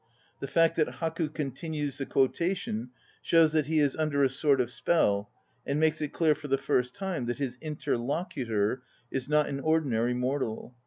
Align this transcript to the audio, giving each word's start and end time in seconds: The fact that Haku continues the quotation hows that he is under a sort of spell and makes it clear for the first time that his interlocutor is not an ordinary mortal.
The 0.39 0.47
fact 0.47 0.77
that 0.77 0.87
Haku 0.95 1.31
continues 1.31 1.99
the 1.99 2.07
quotation 2.07 2.89
hows 3.23 3.51
that 3.53 3.67
he 3.67 3.77
is 3.77 3.95
under 3.95 4.23
a 4.23 4.29
sort 4.31 4.59
of 4.59 4.71
spell 4.71 5.29
and 5.63 5.79
makes 5.79 6.01
it 6.01 6.07
clear 6.11 6.33
for 6.33 6.47
the 6.47 6.57
first 6.57 6.95
time 6.95 7.27
that 7.27 7.37
his 7.37 7.59
interlocutor 7.61 8.81
is 9.11 9.29
not 9.29 9.45
an 9.47 9.59
ordinary 9.59 10.15
mortal. 10.15 10.75